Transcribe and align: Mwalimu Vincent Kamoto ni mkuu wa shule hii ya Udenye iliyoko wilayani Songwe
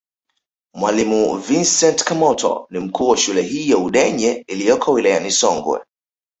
Mwalimu 0.73 1.37
Vincent 1.37 2.03
Kamoto 2.03 2.67
ni 2.69 2.79
mkuu 2.79 3.09
wa 3.09 3.17
shule 3.17 3.41
hii 3.41 3.69
ya 3.69 3.77
Udenye 3.77 4.43
iliyoko 4.47 4.91
wilayani 4.93 5.31
Songwe 5.31 5.79